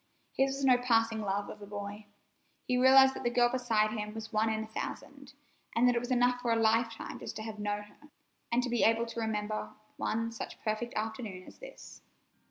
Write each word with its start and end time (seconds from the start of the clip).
His 0.33 0.55
was 0.55 0.65
no 0.65 0.79
passing 0.79 1.21
love 1.21 1.47
of 1.47 1.61
a 1.61 1.67
boy. 1.67 2.07
He 2.65 2.75
realized 2.75 3.13
that 3.13 3.21
the 3.21 3.29
girl 3.29 3.49
beside 3.49 3.91
him 3.91 4.15
was 4.15 4.33
one 4.33 4.49
in 4.49 4.63
a 4.63 4.67
thousand, 4.67 5.33
and 5.75 5.87
that 5.87 5.93
it 5.95 5.99
was 5.99 6.09
enough 6.09 6.41
for 6.41 6.51
a 6.51 6.55
lifetime 6.55 7.19
just 7.19 7.35
to 7.35 7.43
have 7.43 7.59
known 7.59 7.83
her, 7.83 8.09
and 8.51 8.63
to 8.63 8.69
be 8.71 8.81
able 8.81 9.05
to 9.05 9.19
remember 9.21 9.69
one 9.97 10.31
such 10.31 10.59
perfect 10.63 10.95
afternoon 10.95 11.43
as 11.45 11.59
this. 11.59 12.01